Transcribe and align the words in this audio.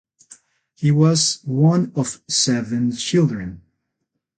He 0.73 0.89
was 0.89 1.41
one 1.43 1.91
of 1.95 2.23
seven 2.27 2.91
children. 2.95 3.61